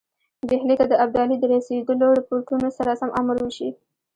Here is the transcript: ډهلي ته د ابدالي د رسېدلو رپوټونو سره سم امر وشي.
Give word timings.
ډهلي 0.49 0.75
ته 0.79 0.85
د 0.89 0.93
ابدالي 1.03 1.35
د 1.39 1.43
رسېدلو 1.53 2.07
رپوټونو 2.19 2.67
سره 2.77 2.91
سم 3.01 3.09
امر 3.21 3.35
وشي. 3.43 3.69